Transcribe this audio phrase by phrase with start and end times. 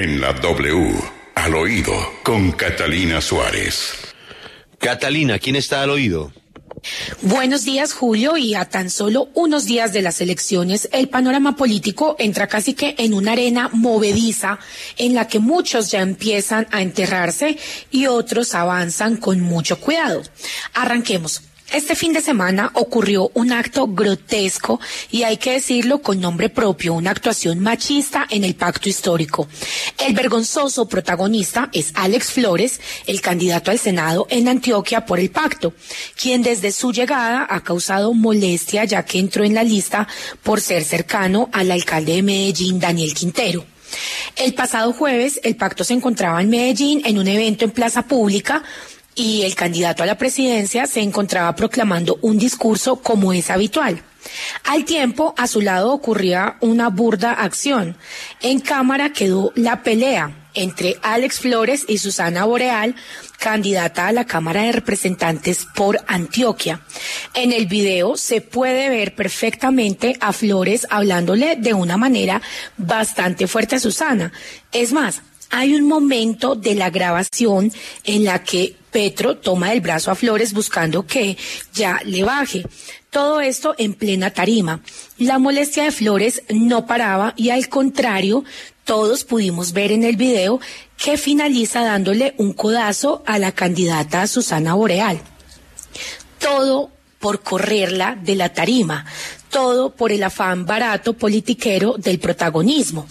[0.00, 0.94] En la W,
[1.34, 3.94] al oído, con Catalina Suárez.
[4.78, 6.32] Catalina, ¿quién está al oído?
[7.22, 12.14] Buenos días, Julio, y a tan solo unos días de las elecciones, el panorama político
[12.20, 14.60] entra casi que en una arena movediza
[14.98, 17.58] en la que muchos ya empiezan a enterrarse
[17.90, 20.22] y otros avanzan con mucho cuidado.
[20.74, 21.42] Arranquemos.
[21.70, 24.80] Este fin de semana ocurrió un acto grotesco
[25.10, 29.46] y hay que decirlo con nombre propio, una actuación machista en el pacto histórico.
[29.98, 35.74] El vergonzoso protagonista es Alex Flores, el candidato al Senado en Antioquia por el pacto,
[36.16, 40.08] quien desde su llegada ha causado molestia ya que entró en la lista
[40.42, 43.66] por ser cercano al alcalde de Medellín, Daniel Quintero.
[44.36, 48.62] El pasado jueves, el pacto se encontraba en Medellín en un evento en plaza pública
[49.18, 54.00] y el candidato a la presidencia se encontraba proclamando un discurso como es habitual.
[54.64, 57.96] Al tiempo, a su lado ocurría una burda acción.
[58.40, 62.94] En cámara quedó la pelea entre Alex Flores y Susana Boreal,
[63.38, 66.80] candidata a la Cámara de Representantes por Antioquia.
[67.34, 72.40] En el video se puede ver perfectamente a Flores hablándole de una manera
[72.76, 74.32] bastante fuerte a Susana.
[74.72, 77.72] Es más, hay un momento de la grabación
[78.04, 81.36] en la que Petro toma el brazo a Flores buscando que
[81.74, 82.64] ya le baje.
[83.10, 84.80] Todo esto en plena tarima.
[85.18, 88.44] La molestia de Flores no paraba y al contrario,
[88.84, 90.60] todos pudimos ver en el video
[90.96, 95.20] que finaliza dándole un codazo a la candidata Susana Boreal.
[96.38, 99.04] Todo por correrla de la tarima,
[99.50, 103.06] todo por el afán barato politiquero del protagonismo.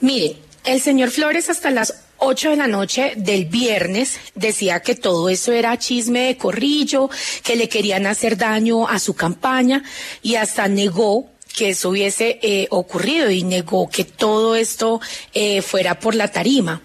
[0.00, 5.28] Mire, el señor Flores hasta las 8 de la noche del viernes decía que todo
[5.28, 7.10] eso era chisme de corrillo,
[7.42, 9.82] que le querían hacer daño a su campaña
[10.22, 15.00] y hasta negó que eso hubiese eh, ocurrido y negó que todo esto
[15.34, 16.80] eh, fuera por la tarima.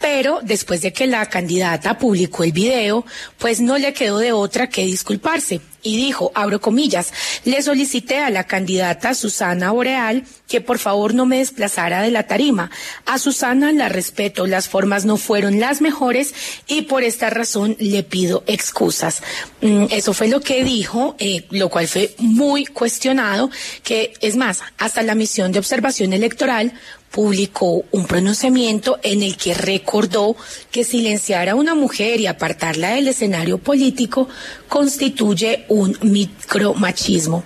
[0.00, 3.04] Pero después de que la candidata publicó el video,
[3.36, 7.12] pues no le quedó de otra que disculparse y dijo, abro comillas,
[7.44, 12.26] le solicité a la candidata Susana Boreal que por favor no me desplazara de la
[12.26, 12.70] tarima.
[13.06, 16.34] A Susana la respeto, las formas no fueron las mejores
[16.66, 19.22] y por esta razón le pido excusas.
[19.62, 23.50] Mm, eso fue lo que dijo, eh, lo cual fue muy cuestionado,
[23.82, 26.74] que es más, hasta la misión de observación electoral
[27.10, 30.36] publicó un pronunciamiento en el que recordó
[30.70, 34.28] que silenciar a una mujer y apartarla del escenario político
[34.68, 37.44] constituye un micromachismo.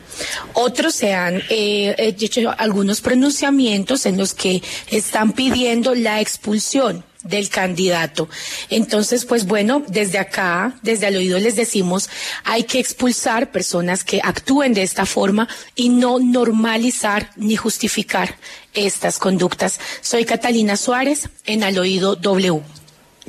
[0.54, 7.48] Otros se han eh, hecho algunos pronunciamientos en los que están pidiendo la expulsión del
[7.48, 8.28] candidato.
[8.70, 12.08] Entonces, pues bueno, desde acá, desde al oído les decimos,
[12.44, 18.36] hay que expulsar personas que actúen de esta forma y no normalizar ni justificar
[18.74, 19.78] estas conductas.
[20.00, 22.60] Soy Catalina Suárez en al oído W.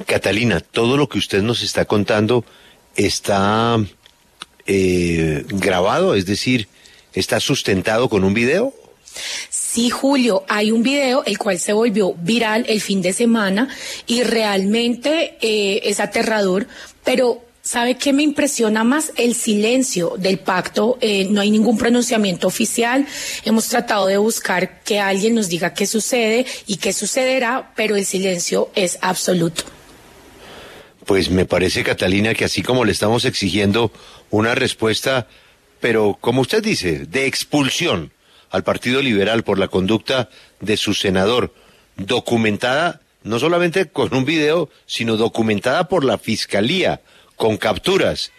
[0.05, 2.43] Catalina, todo lo que usted nos está contando
[2.95, 3.77] está
[4.65, 6.67] eh, grabado, es decir,
[7.13, 8.73] está sustentado con un video.
[9.73, 13.69] Sí, Julio, hay un video el cual se volvió viral el fin de semana
[14.05, 16.67] y realmente eh, es aterrador,
[17.03, 19.13] pero ¿Sabe qué me impresiona más?
[19.15, 20.97] El silencio del pacto.
[20.99, 23.07] Eh, no hay ningún pronunciamiento oficial.
[23.45, 28.05] Hemos tratado de buscar que alguien nos diga qué sucede y qué sucederá, pero el
[28.05, 29.63] silencio es absoluto.
[31.05, 33.93] Pues me parece, Catalina, que así como le estamos exigiendo
[34.29, 35.29] una respuesta,
[35.79, 38.11] pero como usted dice, de expulsión
[38.53, 40.29] al Partido Liberal por la conducta
[40.61, 41.53] de su senador,
[41.97, 47.01] documentada no solamente con un video, sino documentada por la Fiscalía,
[47.35, 48.31] con capturas,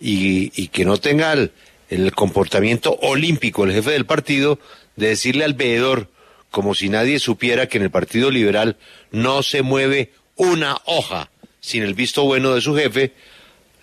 [0.00, 1.52] y, que no tenga el,
[1.90, 4.58] el, comportamiento olímpico el jefe del partido
[4.96, 6.08] de decirle al veedor,
[6.50, 8.76] como si nadie supiera que en el Partido Liberal
[9.10, 13.12] no se mueve una hoja sin el visto bueno de su jefe,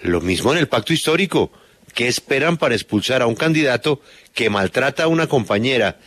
[0.02, 1.52] lo mismo en el pacto histórico.
[1.98, 4.02] ¿Qué esperan para expulsar a un candidato
[4.36, 5.98] que maltrata a una compañera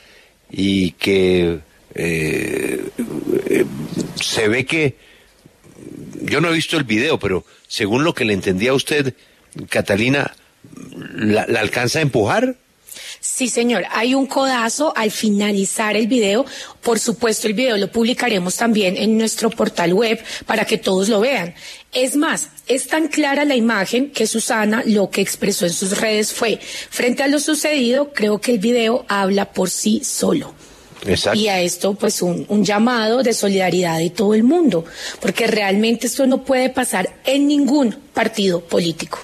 [0.48, 1.58] y que
[1.96, 2.90] eh,
[3.50, 3.64] eh,
[4.14, 4.94] se ve que
[6.22, 9.14] yo no he visto el video, pero según lo que le entendía a usted,
[9.69, 10.32] Catalina,
[11.12, 12.54] ¿la, la alcanza a empujar?
[13.19, 13.84] Sí, señor.
[13.90, 16.46] Hay un codazo al finalizar el video.
[16.82, 21.20] Por supuesto, el video lo publicaremos también en nuestro portal web para que todos lo
[21.20, 21.54] vean.
[21.92, 26.32] Es más, es tan clara la imagen que Susana lo que expresó en sus redes
[26.32, 30.54] fue, frente a lo sucedido, creo que el video habla por sí solo.
[31.04, 31.38] Exacto.
[31.38, 34.84] Y a esto, pues, un, un, llamado de solidaridad de todo el mundo,
[35.20, 39.19] porque realmente esto no puede pasar en ningún partido político.